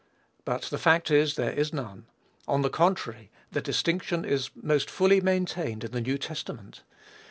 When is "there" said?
1.35-1.51